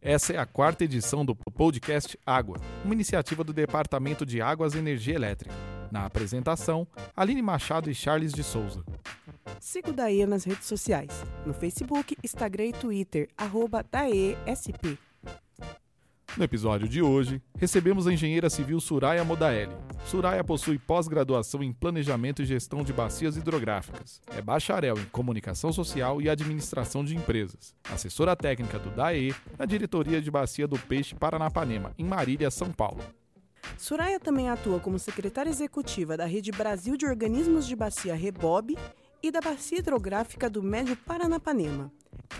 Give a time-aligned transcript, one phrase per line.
[0.00, 4.78] Essa é a quarta edição do podcast Água, uma iniciativa do Departamento de Águas e
[4.78, 5.54] Energia Elétrica.
[5.90, 6.86] Na apresentação,
[7.16, 8.84] Aline Machado e Charles de Souza.
[9.58, 11.10] Siga o DAE nas redes sociais,
[11.44, 14.98] no Facebook, Instagram e Twitter, arroba DAESP.
[16.38, 19.74] No episódio de hoje, recebemos a engenheira civil Suraya Modaeli.
[20.06, 24.22] Suraya possui pós-graduação em Planejamento e Gestão de Bacias Hidrográficas.
[24.28, 27.74] É bacharel em Comunicação Social e Administração de Empresas.
[27.92, 33.02] Assessora técnica do DAE na Diretoria de Bacia do Peixe Paranapanema, em Marília, São Paulo.
[33.76, 38.78] Suraya também atua como secretária executiva da Rede Brasil de Organismos de Bacia Rebob
[39.20, 41.90] e da Bacia Hidrográfica do Médio Paranapanema.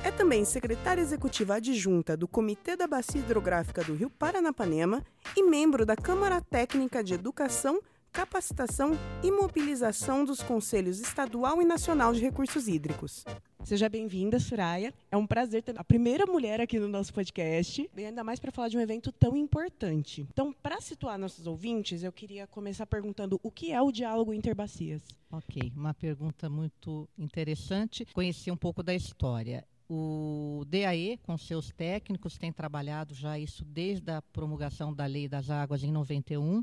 [0.05, 5.05] É também secretária executiva adjunta do Comitê da Bacia Hidrográfica do Rio Paranapanema
[5.37, 7.81] e membro da Câmara Técnica de Educação,
[8.13, 13.25] Capacitação e Mobilização dos Conselhos Estadual e Nacional de Recursos Hídricos.
[13.65, 14.95] Seja bem-vinda, Suraya.
[15.11, 18.51] É um prazer ter a primeira mulher aqui no nosso podcast, e ainda mais para
[18.51, 20.27] falar de um evento tão importante.
[20.33, 25.03] Então, para situar nossos ouvintes, eu queria começar perguntando o que é o diálogo interbacias.
[25.31, 28.07] Ok, uma pergunta muito interessante.
[28.15, 29.67] Conhecer um pouco da história.
[29.89, 35.49] O DAE, com seus técnicos, tem trabalhado já isso desde a promulgação da Lei das
[35.49, 36.63] Águas em 91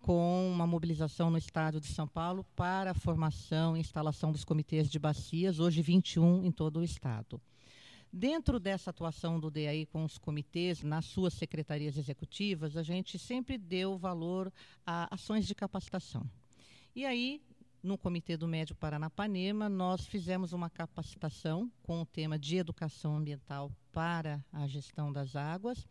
[0.00, 4.88] com uma mobilização no estado de São Paulo para a formação e instalação dos comitês
[4.88, 7.40] de bacias, hoje 21 em todo o estado.
[8.12, 13.58] Dentro dessa atuação do DAI com os comitês, nas suas secretarias executivas, a gente sempre
[13.58, 14.52] deu valor
[14.86, 16.28] a ações de capacitação.
[16.96, 17.42] E aí,
[17.82, 23.72] no Comitê do Médio Paranapanema, nós fizemos uma capacitação com o tema de educação ambiental
[23.92, 25.86] para a gestão das águas.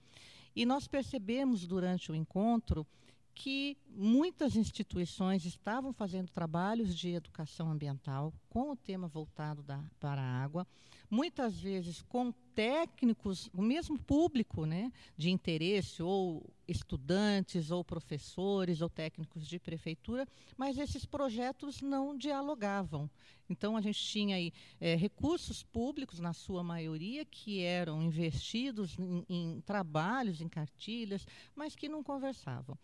[0.56, 2.86] E nós percebemos durante o encontro
[3.34, 10.22] que muitas instituições estavam fazendo trabalhos de educação ambiental com o tema voltado da, para
[10.22, 10.66] a água,
[11.10, 18.90] muitas vezes com técnicos, o mesmo público né, de interesse, ou estudantes, ou professores, ou
[18.90, 20.28] técnicos de prefeitura,
[20.58, 23.08] mas esses projetos não dialogavam.
[23.48, 24.52] Então, a gente tinha aí
[24.82, 31.76] é, recursos públicos, na sua maioria, que eram investidos em, em trabalhos, em cartilhas, mas
[31.76, 32.76] que não conversavam.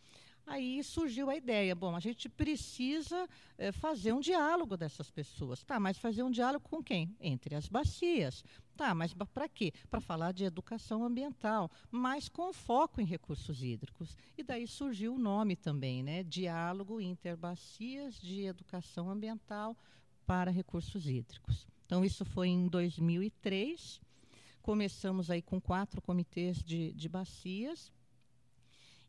[0.45, 3.27] Aí surgiu a ideia, bom, a gente precisa
[3.57, 5.63] é, fazer um diálogo dessas pessoas.
[5.63, 7.15] Tá, mas fazer um diálogo com quem?
[7.19, 8.43] Entre as bacias.
[8.75, 9.71] Tá, mas para quê?
[9.89, 14.17] Para falar de educação ambiental, mas com foco em recursos hídricos.
[14.37, 16.23] E daí surgiu o nome também, né?
[16.23, 19.77] Diálogo Interbacias de Educação Ambiental
[20.25, 21.67] para Recursos Hídricos.
[21.85, 24.01] Então, isso foi em 2003.
[24.61, 27.91] Começamos aí com quatro comitês de, de bacias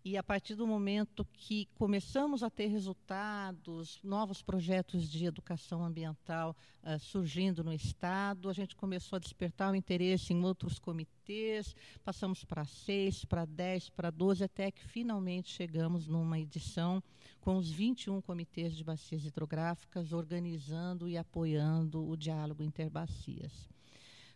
[0.05, 6.55] e a partir do momento que começamos a ter resultados, novos projetos de educação ambiental
[6.83, 12.45] uh, surgindo no Estado, a gente começou a despertar o interesse em outros comitês, passamos
[12.45, 17.03] para seis, para dez, para doze, até que finalmente chegamos numa edição
[17.41, 23.74] com os 21 comitês de bacias hidrográficas organizando e apoiando o diálogo interbacias.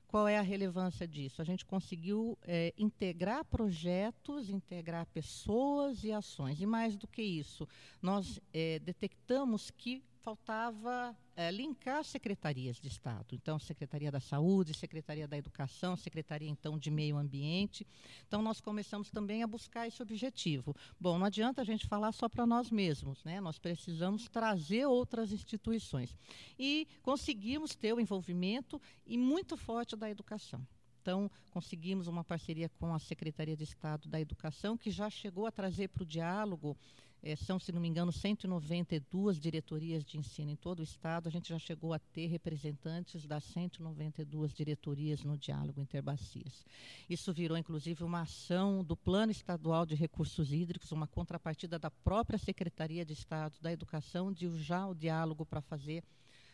[0.08, 1.42] Qual é a relevância disso?
[1.42, 6.60] A gente conseguiu é, integrar projetos, integrar pessoas e ações.
[6.62, 7.69] E mais do que isso,
[8.00, 13.32] nós é, detectamos que faltava é, linkar secretarias de Estado.
[13.32, 17.87] Então, Secretaria da Saúde, Secretaria da Educação, Secretaria, então, de Meio Ambiente.
[18.26, 20.75] Então, nós começamos também a buscar esse objetivo.
[20.98, 23.41] Bom, não adianta a gente falar só para nós mesmos, né?
[23.41, 26.19] Nós precisamos trazer outras instituições.
[26.59, 30.66] E conseguimos ter o envolvimento e muito forte da educação.
[31.00, 35.53] Então, conseguimos uma parceria com a Secretaria de Estado da Educação, que já chegou a
[35.53, 36.77] trazer para o diálogo
[37.22, 41.28] é, são, se não me engano, 192 diretorias de ensino em todo o estado.
[41.28, 46.64] A gente já chegou a ter representantes das 192 diretorias no diálogo interbacias.
[47.08, 52.38] Isso virou, inclusive, uma ação do Plano Estadual de Recursos Hídricos, uma contrapartida da própria
[52.38, 56.04] Secretaria de Estado da Educação, de já o diálogo para fazer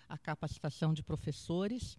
[0.09, 1.99] a capacitação de professores.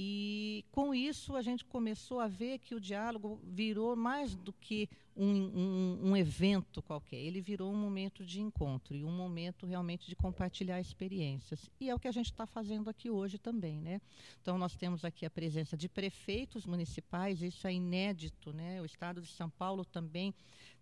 [0.00, 4.88] E com isso a gente começou a ver que o diálogo virou mais do que
[5.16, 10.06] um, um, um, evento qualquer, ele virou um momento de encontro e um momento realmente
[10.06, 11.68] de compartilhar experiências.
[11.80, 13.80] E é o que a gente está fazendo aqui hoje também.
[13.80, 14.00] Né?
[14.40, 18.52] Então, nós temos aqui a presença de prefeitos municipais, isso é inédito.
[18.52, 18.80] Né?
[18.80, 20.32] O Estado de São Paulo também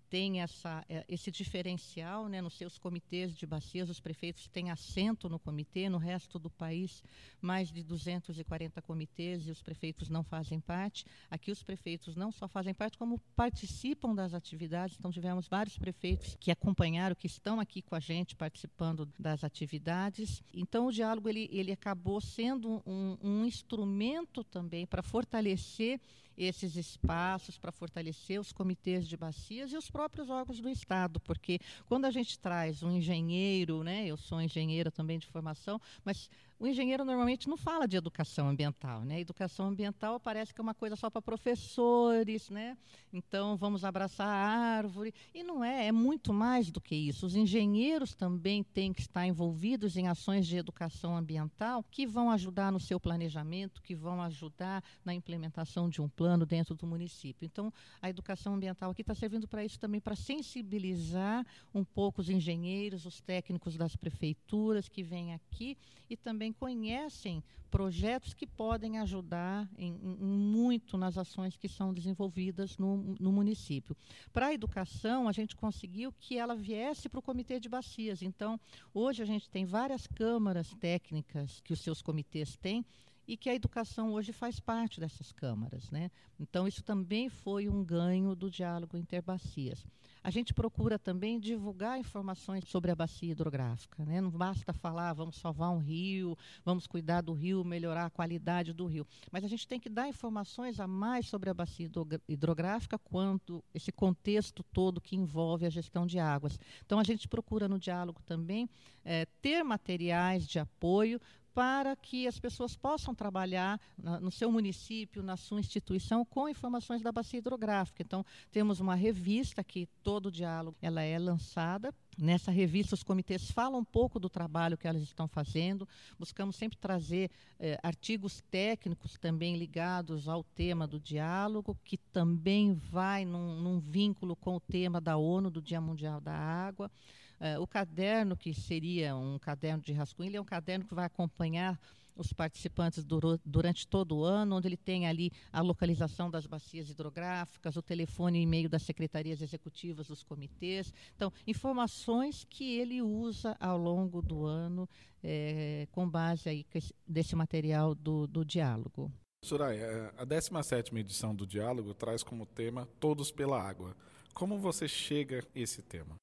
[0.08, 5.28] tem essa, é, esse diferencial né, nos seus comitês de bacias, os prefeitos têm assento
[5.28, 7.02] no comitê, no resto do país,
[7.40, 11.04] mais de 240 comitês e os prefeitos não fazem parte.
[11.30, 14.96] Aqui os prefeitos não só fazem parte, como participam das atividades.
[14.98, 20.42] Então, tivemos vários prefeitos que acompanharam, que estão aqui com a gente participando das atividades.
[20.52, 26.00] Então, o diálogo ele, ele acabou sendo um, um instrumento também para fortalecer
[26.36, 31.58] esses espaços para fortalecer os comitês de bacias e os próprios órgãos do Estado, porque
[31.86, 36.66] quando a gente traz um engenheiro, né, eu sou engenheira também de formação, mas o
[36.66, 39.20] engenheiro normalmente não fala de educação ambiental, né?
[39.20, 42.78] Educação ambiental parece que é uma coisa só para professores, né?
[43.12, 47.26] Então vamos abraçar a árvore e não é, é muito mais do que isso.
[47.26, 52.72] Os engenheiros também têm que estar envolvidos em ações de educação ambiental que vão ajudar
[52.72, 57.44] no seu planejamento, que vão ajudar na implementação de um plano dentro do município.
[57.44, 62.30] Então a educação ambiental aqui está servindo para isso também, para sensibilizar um pouco os
[62.30, 65.76] engenheiros, os técnicos das prefeituras que vêm aqui
[66.08, 71.92] e também também conhecem projetos que podem ajudar em, em, muito nas ações que são
[71.92, 73.96] desenvolvidas no, no município.
[74.32, 78.22] Para a educação, a gente conseguiu que ela viesse para o comitê de bacias.
[78.22, 78.58] Então,
[78.94, 82.84] hoje a gente tem várias câmaras técnicas que os seus comitês têm
[83.26, 85.90] e que a educação hoje faz parte dessas câmaras.
[85.90, 86.10] Né?
[86.38, 89.84] Então, isso também foi um ganho do diálogo interbacias.
[90.22, 94.04] A gente procura também divulgar informações sobre a bacia hidrográfica.
[94.04, 94.20] Né?
[94.20, 98.86] Não basta falar, vamos salvar um rio, vamos cuidar do rio, melhorar a qualidade do
[98.86, 99.06] rio.
[99.30, 101.88] Mas a gente tem que dar informações a mais sobre a bacia
[102.28, 106.58] hidrográfica quanto esse contexto todo que envolve a gestão de águas.
[106.84, 108.68] Então, a gente procura no diálogo também
[109.04, 111.20] é, ter materiais de apoio
[111.56, 117.00] para que as pessoas possam trabalhar na, no seu município, na sua instituição, com informações
[117.00, 118.02] da bacia hidrográfica.
[118.02, 118.22] Então,
[118.52, 121.94] temos uma revista que todo o diálogo ela é lançada.
[122.18, 125.88] Nessa revista, os comitês falam um pouco do trabalho que elas estão fazendo.
[126.18, 133.24] Buscamos sempre trazer eh, artigos técnicos também ligados ao tema do diálogo, que também vai
[133.24, 136.90] num, num vínculo com o tema da ONU, do Dia Mundial da Água.
[137.40, 141.04] Uh, o caderno, que seria um caderno de rascunho, ele é um caderno que vai
[141.04, 141.78] acompanhar
[142.16, 143.04] os participantes
[143.44, 148.38] durante todo o ano, onde ele tem ali a localização das bacias hidrográficas, o telefone
[148.38, 150.92] e e-mail das secretarias executivas dos comitês.
[151.14, 154.88] Então, informações que ele usa ao longo do ano
[155.22, 156.66] é, com base aí
[157.06, 159.12] desse material do, do diálogo.
[159.44, 163.94] Soraya, eh, a 17ª edição do Diálogo traz como tema Todos pela Água.
[164.34, 166.16] Como você chega a esse tema?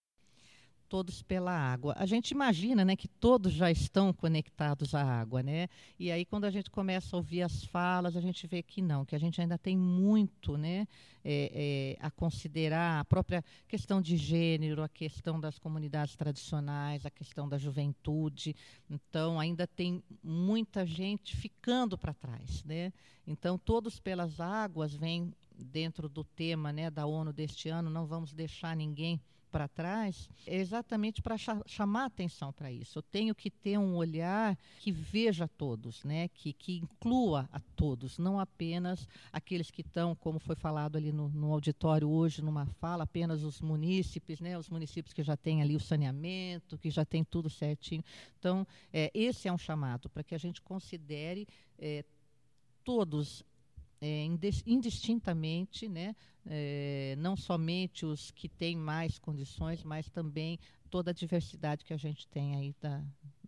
[0.90, 1.96] Todos pela água.
[1.98, 5.68] A gente imagina, né, que todos já estão conectados à água, né?
[6.00, 9.06] E aí quando a gente começa a ouvir as falas, a gente vê que não,
[9.06, 10.88] que a gente ainda tem muito, né,
[11.26, 17.10] é, é, a considerar a própria questão de gênero, a questão das comunidades tradicionais, a
[17.10, 18.56] questão da juventude.
[18.90, 22.92] Então ainda tem muita gente ficando para trás, né?
[23.26, 27.90] Então todos pelas águas vem dentro do tema, né, da ONU deste ano.
[27.90, 29.20] Não vamos deixar ninguém
[29.54, 32.98] para trás, é exatamente para chamar atenção para isso.
[32.98, 36.28] Eu tenho que ter um olhar que veja todos, né?
[36.30, 41.30] que, que inclua a todos, não apenas aqueles que estão, como foi falado ali no,
[41.30, 44.58] no auditório hoje, numa fala, apenas os munícipes, né?
[44.58, 48.04] os municípios que já têm ali o saneamento, que já tem tudo certinho.
[48.40, 51.48] Então, é, esse é um chamado para que a gente considere
[51.78, 52.04] é,
[52.84, 53.46] todos
[54.04, 54.26] é,
[54.68, 56.14] indistintamente, né,
[56.46, 60.60] é, não somente os que têm mais condições, mas também
[60.90, 63.02] toda a diversidade que a gente tem aí da,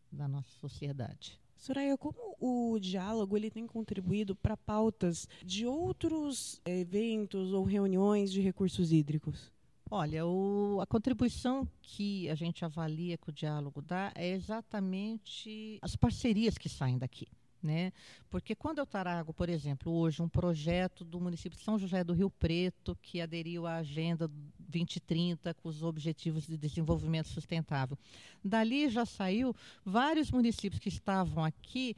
[0.10, 1.38] da nossa sociedade.
[1.58, 8.40] Soraya, como o diálogo ele tem contribuído para pautas de outros eventos ou reuniões de
[8.40, 9.52] recursos hídricos?
[9.92, 15.96] Olha, o, a contribuição que a gente avalia que o diálogo dá é exatamente as
[15.96, 17.28] parcerias que saem daqui.
[17.66, 17.92] Né?
[18.30, 22.14] Porque quando eu trago, por exemplo, hoje um projeto do município de São José do
[22.14, 24.30] Rio Preto que aderiu à Agenda
[24.60, 27.98] 2030 com os Objetivos de Desenvolvimento Sustentável,
[28.44, 31.96] dali já saiu vários municípios que estavam aqui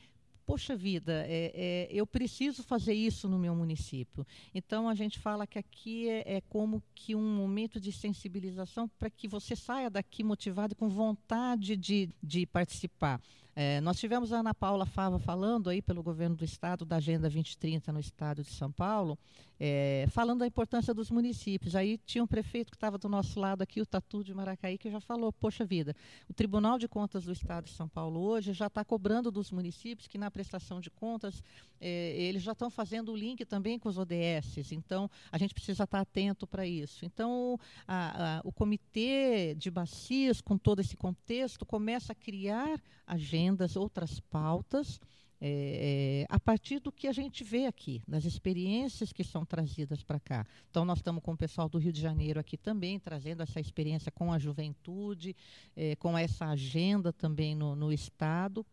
[0.48, 4.26] poxa vida, é, é, eu preciso fazer isso no meu município.
[4.56, 9.10] Então a gente fala que aqui é, é como que um momento de sensibilização para
[9.10, 13.22] que você saia daqui motivado com vontade de, de participar.
[13.60, 17.22] É, nós tivemos a Ana Paula Fava falando aí pelo governo do estado da Agenda
[17.22, 19.18] 2030 no estado de São Paulo,
[19.60, 21.76] é, falando da importância dos municípios.
[21.76, 24.92] Aí tinha um prefeito que estava do nosso lado aqui, o Tatu de Maracaí, que
[24.92, 25.96] já falou, poxa vida,
[26.30, 30.08] o Tribunal de Contas do Estado de São Paulo hoje já está cobrando dos municípios
[30.08, 31.42] que na prestação de contas
[31.82, 34.72] é, eles já estão fazendo o link também com os ODS.
[34.72, 37.06] Então, a gente precisa estar atento para isso.
[37.06, 43.76] Então, a, a, o comitê de bacias, com todo esse contexto, começa a criar agendas,
[43.76, 45.00] outras pautas,
[45.40, 50.04] é, é, a partir do que a gente vê aqui, das experiências que são trazidas
[50.04, 50.46] para cá.
[50.70, 54.12] Então, nós estamos com o pessoal do Rio de Janeiro aqui também, trazendo essa experiência
[54.12, 55.36] com a juventude,
[55.76, 58.66] é, com essa agenda também no, no Estado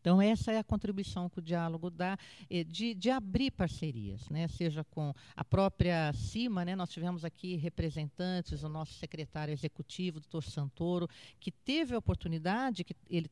[0.00, 4.48] Então, essa é a contribuição que o diálogo dá, eh, de, de abrir parcerias, né?
[4.48, 6.74] seja com a própria CIMA, né?
[6.74, 12.94] nós tivemos aqui representantes, o nosso secretário executivo, doutor Santoro, que teve a oportunidade, que
[13.10, 13.30] ele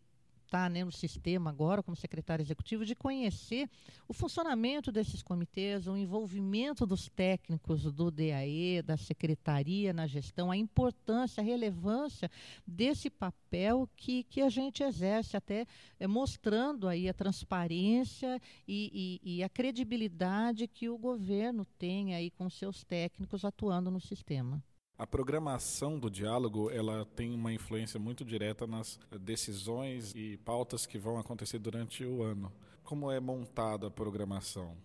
[0.49, 3.69] está né, no sistema agora, como secretário executivo, de conhecer
[4.09, 10.57] o funcionamento desses comitês, o envolvimento dos técnicos do DAE, da secretaria na gestão, a
[10.57, 12.31] importância, a relevância
[12.67, 15.67] desse papel que, que a gente exerce, até
[16.01, 22.31] é, mostrando aí a transparência e, e, e a credibilidade que o governo tem aí
[22.31, 24.63] com seus técnicos atuando no sistema.
[24.99, 30.99] A programação do diálogo ela tem uma influência muito direta nas decisões e pautas que
[30.99, 32.53] vão acontecer durante o ano.
[32.83, 34.77] Como é montada a programação?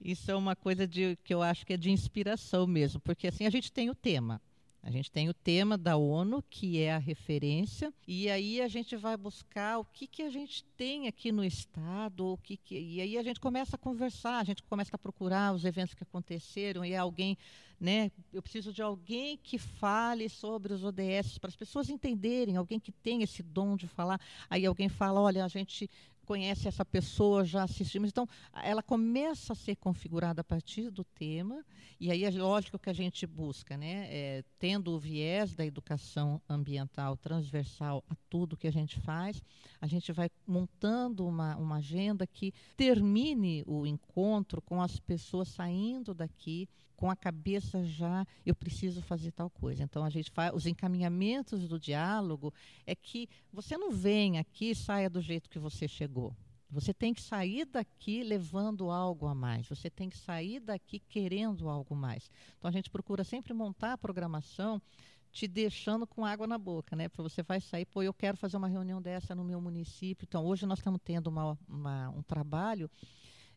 [0.00, 3.44] Isso é uma coisa de, que eu acho que é de inspiração mesmo, porque assim
[3.44, 4.40] a gente tem o tema.
[4.86, 8.94] A gente tem o tema da ONU, que é a referência, e aí a gente
[8.94, 13.00] vai buscar o que, que a gente tem aqui no Estado, o que, que e
[13.00, 16.84] aí a gente começa a conversar, a gente começa a procurar os eventos que aconteceram,
[16.84, 17.36] e alguém,
[17.80, 22.78] né, eu preciso de alguém que fale sobre os ODS, para as pessoas entenderem, alguém
[22.78, 24.20] que tem esse dom de falar.
[24.48, 25.90] Aí alguém fala, olha, a gente
[26.26, 28.10] conhece essa pessoa, já assistimos.
[28.10, 28.28] Então,
[28.62, 31.64] ela começa a ser configurada a partir do tema,
[31.98, 34.08] e aí é lógico que a gente busca, né?
[34.10, 39.42] É, tendo o viés da educação ambiental transversal a tudo que a gente faz,
[39.80, 46.12] a gente vai montando uma, uma agenda que termine o encontro com as pessoas saindo
[46.12, 49.82] daqui com a cabeça já, eu preciso fazer tal coisa.
[49.82, 52.52] Então a gente faz os encaminhamentos do diálogo
[52.86, 56.34] é que você não vem aqui e saia do jeito que você chegou.
[56.68, 59.68] Você tem que sair daqui levando algo a mais.
[59.68, 62.28] Você tem que sair daqui querendo algo mais.
[62.58, 64.82] Então a gente procura sempre montar a programação
[65.30, 67.08] te deixando com água na boca, né?
[67.08, 70.24] Para você vai sair, pô, eu quero fazer uma reunião dessa no meu município.
[70.26, 72.90] Então hoje nós estamos tendo uma, uma, um trabalho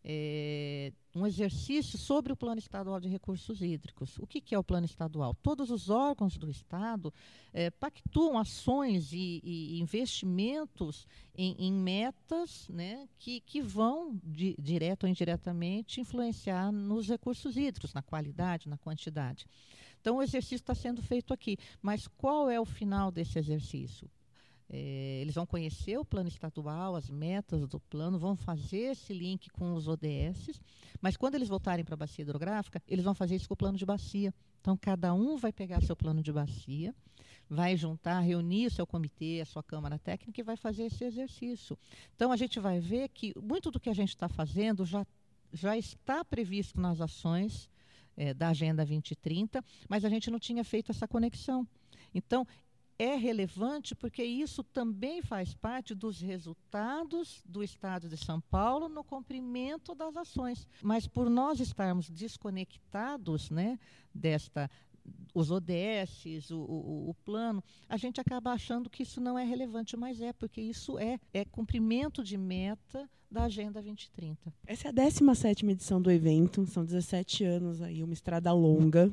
[0.04, 4.18] é, um exercício sobre o Plano Estadual de Recursos Hídricos.
[4.20, 5.36] O que, que é o Plano Estadual?
[5.42, 7.14] Todos os órgãos do Estado
[7.52, 15.04] é, pactuam ações e, e investimentos em, em, metas né, que, que vão, di, direto
[15.04, 19.46] ou indiretamente, influenciar nos recursos hídricos, na qualidade, na quantidade.
[20.00, 21.58] Então, o exercício está sendo feito aqui.
[21.82, 24.10] Mas qual é o final desse exercício?
[24.72, 29.50] É, eles vão conhecer o plano estadual, as metas do plano, vão fazer esse link
[29.50, 30.62] com os ODS,
[31.02, 33.78] mas quando eles voltarem para a bacia hidrográfica, eles vão fazer isso com o plano
[33.78, 34.32] de bacia.
[34.62, 36.94] Então, cada um vai pegar seu plano de bacia,
[37.50, 41.76] vai juntar, reunir o seu comitê, a sua Câmara Técnica e vai fazer esse exercício.
[42.16, 45.04] Então, a gente vai ver que muito do que a gente está fazendo já,
[45.52, 47.68] já está previsto nas ações
[48.16, 51.68] é, da Agenda 2030, mas a gente não tinha feito essa conexão.
[52.14, 52.46] Então,
[53.00, 59.06] é relevante porque isso também faz parte dos resultados do Estado de São Paulo no
[59.06, 60.68] cumprimento das ações.
[60.84, 63.80] Mas por nós estarmos desconectados né,
[64.14, 64.70] desta
[65.34, 69.98] os ODS, o, o, o, plano, a gente acaba achando que isso não é relevante,
[69.98, 74.54] mas é, porque isso é, é cumprimento de meta da Agenda 2030.
[74.66, 79.12] Essa é a 17 edição do evento, são 17 anos aí, uma estrada longa.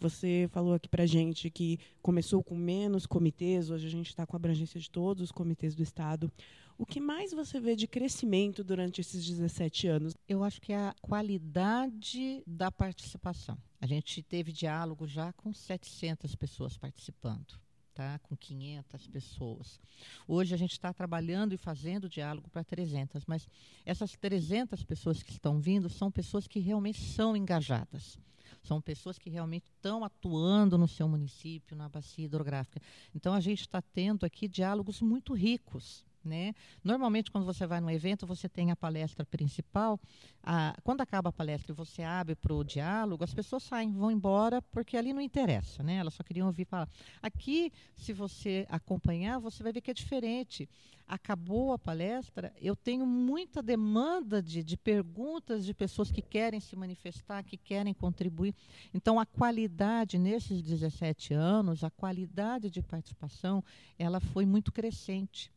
[0.00, 4.36] Você falou aqui para gente que começou com menos comitês, hoje a gente está com
[4.36, 6.30] a abrangência de todos os comitês do Estado.
[6.76, 10.16] O que mais você vê de crescimento durante esses 17 anos?
[10.28, 13.58] Eu acho que é a qualidade da participação.
[13.80, 17.58] A gente teve diálogo já com 700 pessoas participando.
[17.98, 19.80] Tá, com 500 pessoas.
[20.28, 23.48] Hoje a gente está trabalhando e fazendo diálogo para 300, mas
[23.84, 28.16] essas 300 pessoas que estão vindo são pessoas que realmente são engajadas.
[28.62, 32.80] São pessoas que realmente estão atuando no seu município, na bacia hidrográfica.
[33.12, 36.06] Então a gente está tendo aqui diálogos muito ricos.
[36.24, 36.54] Né?
[36.82, 39.98] Normalmente, quando você vai num evento, você tem a palestra principal.
[40.42, 44.10] A, quando acaba a palestra e você abre para o diálogo, as pessoas saem, vão
[44.10, 45.82] embora, porque ali não interessa.
[45.82, 45.96] Né?
[45.96, 46.88] Elas só queriam ouvir falar.
[47.22, 50.68] Aqui, se você acompanhar, você vai ver que é diferente.
[51.06, 56.76] Acabou a palestra, eu tenho muita demanda de, de perguntas de pessoas que querem se
[56.76, 58.54] manifestar, que querem contribuir.
[58.92, 63.64] Então, a qualidade nesses 17 anos, a qualidade de participação,
[63.98, 65.50] ela foi muito crescente.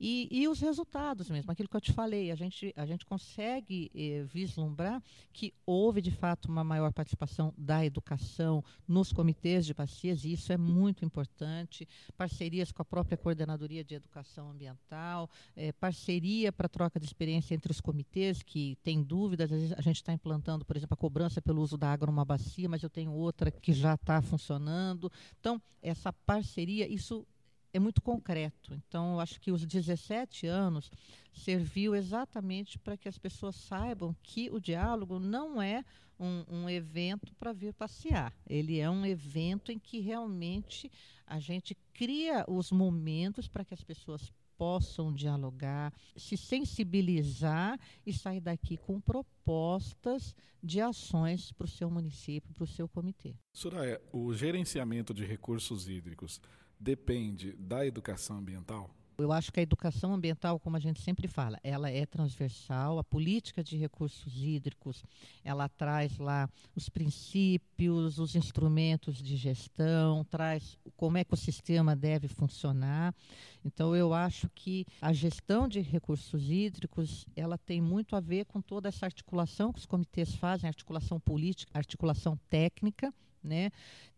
[0.00, 3.90] E, e, os resultados mesmo, aquilo que eu te falei, a gente, a gente consegue
[3.94, 10.24] eh, vislumbrar que houve de fato uma maior participação da educação nos comitês de bacias,
[10.24, 11.86] e isso é muito importante.
[12.16, 17.70] Parcerias com a própria Coordenadoria de Educação Ambiental, eh, parceria para troca de experiência entre
[17.70, 19.50] os comitês que têm dúvidas.
[19.76, 22.82] A gente está implantando, por exemplo, a cobrança pelo uso da água numa bacia, mas
[22.82, 25.12] eu tenho outra que já está funcionando.
[25.38, 27.26] Então, essa parceria, isso
[27.72, 28.74] é muito concreto.
[28.74, 30.90] Então, eu acho que os 17 anos
[31.32, 35.84] serviu exatamente para que as pessoas saibam que o diálogo não é
[36.18, 38.34] um, um evento para vir passear.
[38.46, 40.90] Ele é um evento em que realmente
[41.26, 48.40] a gente cria os momentos para que as pessoas possam dialogar, se sensibilizar e sair
[48.40, 53.34] daqui com propostas de ações para o seu município, para o seu comitê.
[53.54, 56.42] Soraya, o gerenciamento de recursos hídricos
[56.80, 58.90] depende da educação ambiental?
[59.22, 62.98] Eu acho que a educação ambiental, como a gente sempre fala, ela é transversal.
[62.98, 65.04] A política de recursos hídricos,
[65.44, 72.28] ela traz lá os princípios, os instrumentos de gestão, traz como é o sistema deve
[72.28, 73.14] funcionar.
[73.62, 78.60] Então, eu acho que a gestão de recursos hídricos, ela tem muito a ver com
[78.60, 83.70] toda essa articulação que os comitês fazem, articulação política, articulação técnica, né?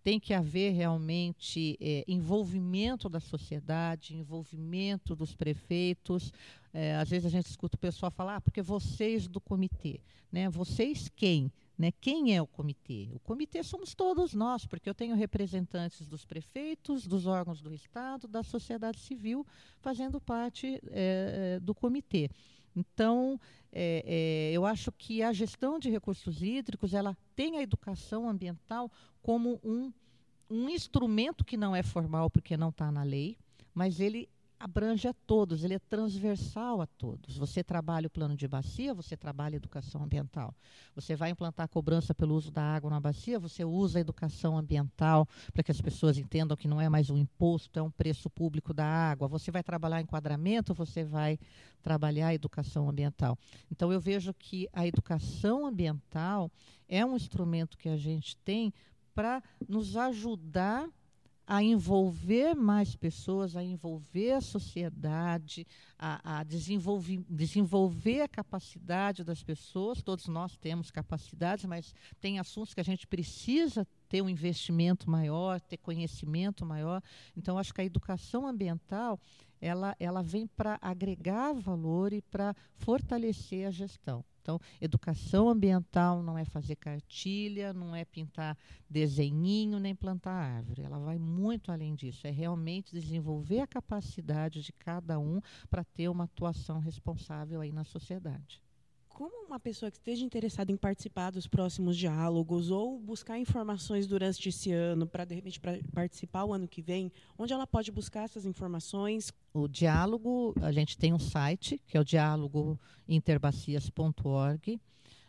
[0.02, 6.32] Tem que haver realmente é, envolvimento da sociedade, envolvimento dos prefeitos.
[6.72, 10.00] É, às vezes a gente escuta o pessoal falar, ah, porque vocês do comitê,
[10.30, 10.48] né?
[10.48, 11.52] Vocês quem?
[11.78, 11.92] Né?
[12.00, 13.08] Quem é o comitê?
[13.14, 18.28] O comitê somos todos nós, porque eu tenho representantes dos prefeitos, dos órgãos do Estado,
[18.28, 19.46] da sociedade civil,
[19.80, 22.30] fazendo parte é, do comitê.
[22.74, 23.40] Então,
[23.72, 28.90] é, é, eu acho que a gestão de recursos hídricos ela tem a educação ambiental
[29.22, 29.92] como um,
[30.50, 33.36] um instrumento que não é formal porque não está na lei,
[33.74, 34.28] mas ele
[34.62, 37.36] abrange a todos, ele é transversal a todos.
[37.36, 40.54] Você trabalha o plano de bacia, você trabalha a educação ambiental.
[40.94, 45.26] Você vai implantar cobrança pelo uso da água na bacia, você usa a educação ambiental
[45.52, 48.72] para que as pessoas entendam que não é mais um imposto, é um preço público
[48.72, 49.26] da água.
[49.26, 51.40] Você vai trabalhar enquadramento, você vai
[51.82, 53.36] trabalhar a educação ambiental.
[53.68, 56.48] Então eu vejo que a educação ambiental
[56.88, 58.72] é um instrumento que a gente tem
[59.12, 60.88] para nos ajudar
[61.46, 65.66] a envolver mais pessoas, a envolver a sociedade,
[65.98, 70.02] a, a desenvolver, a capacidade das pessoas.
[70.02, 75.60] Todos nós temos capacidades, mas tem assuntos que a gente precisa ter um investimento maior,
[75.60, 77.02] ter conhecimento maior.
[77.36, 79.20] Então, acho que a educação ambiental
[79.60, 84.24] ela, ela vem para agregar valor e para fortalecer a gestão.
[84.42, 88.58] Então, educação ambiental não é fazer cartilha, não é pintar
[88.90, 90.82] desenhinho, nem plantar árvore.
[90.82, 92.26] Ela vai muito além disso.
[92.26, 97.84] É realmente desenvolver a capacidade de cada um para ter uma atuação responsável aí na
[97.84, 98.61] sociedade.
[99.22, 104.48] Como uma pessoa que esteja interessada em participar dos próximos diálogos ou buscar informações durante
[104.48, 105.60] esse ano para de repente
[105.94, 109.32] participar o ano que vem, onde ela pode buscar essas informações?
[109.54, 114.80] O diálogo, a gente tem um site que é o diálogointerbacias.org.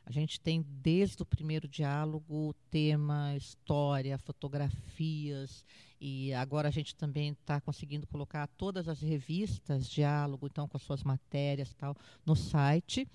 [0.06, 5.64] A gente tem desde o primeiro diálogo tema, história, fotografias
[6.02, 10.84] e agora a gente também está conseguindo colocar todas as revistas diálogo, então com as
[10.84, 13.08] suas matérias tal, no site.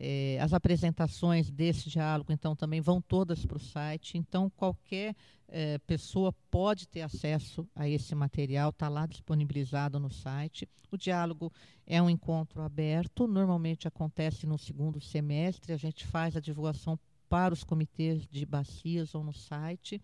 [0.00, 4.16] É, as apresentações desse diálogo, então, também vão todas para o site.
[4.16, 5.16] Então, qualquer
[5.48, 10.68] é, pessoa pode ter acesso a esse material, está lá disponibilizado no site.
[10.92, 11.52] O diálogo
[11.84, 15.72] é um encontro aberto, normalmente acontece no segundo semestre.
[15.72, 16.96] A gente faz a divulgação
[17.28, 20.00] para os comitês de bacias ou no site.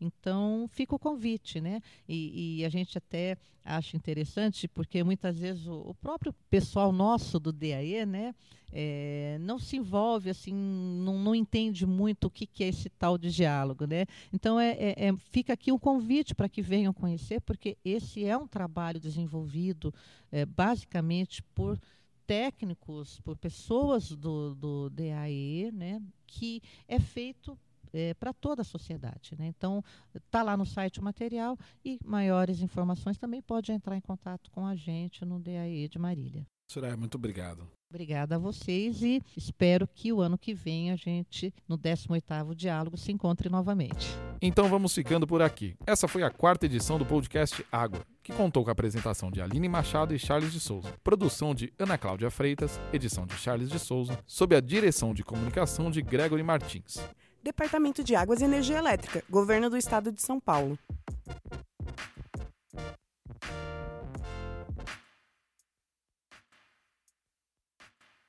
[0.00, 1.82] Então, fica o convite, né?
[2.08, 7.38] E, e, a gente até acha interessante, porque muitas vezes o, o próprio pessoal nosso
[7.38, 8.34] do DAE, né,
[8.72, 13.18] é, não se envolve, assim, não, não entende muito o que, que, é esse tal
[13.18, 14.06] de diálogo, né?
[14.32, 18.36] Então, é, é, é fica aqui um convite para que venham conhecer, porque esse é
[18.36, 19.92] um trabalho desenvolvido
[20.32, 21.78] é, basicamente por
[22.26, 27.58] técnicos, por pessoas do, do DAE, né, que é feito
[27.92, 29.34] é, para toda a sociedade.
[29.38, 29.46] Né?
[29.46, 29.82] Então,
[30.14, 34.66] está lá no site o material e maiores informações também pode entrar em contato com
[34.66, 36.46] a gente no DAE de Marília.
[36.70, 37.66] Soraya, muito obrigado.
[37.92, 42.96] Obrigada a vocês e espero que o ano que vem a gente, no 18º Diálogo,
[42.96, 44.16] se encontre novamente.
[44.40, 45.74] Então vamos ficando por aqui.
[45.84, 49.68] Essa foi a quarta edição do podcast Água, que contou com a apresentação de Aline
[49.68, 54.16] Machado e Charles de Souza, produção de Ana Cláudia Freitas, edição de Charles de Souza,
[54.24, 56.98] sob a direção de comunicação de Gregory Martins.
[57.42, 60.78] Departamento de Águas e Energia Elétrica, Governo do Estado de São Paulo.